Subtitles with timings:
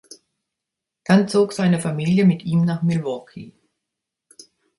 [1.05, 3.53] Dann zog seine Familie mit ihm nach Milwaukee.